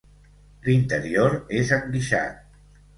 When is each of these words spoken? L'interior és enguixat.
L'interior 0.69 1.37
és 1.61 1.77
enguixat. 1.81 2.45